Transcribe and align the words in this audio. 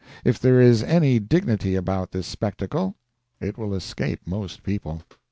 If 0.25 0.39
there 0.39 0.59
is 0.59 0.81
any 0.81 1.19
dignity 1.19 1.75
about 1.75 2.09
this 2.09 2.25
spectacle 2.25 2.95
it 3.39 3.55
will 3.55 3.75
escape 3.75 4.21
most 4.25 4.63
people. 4.63 5.03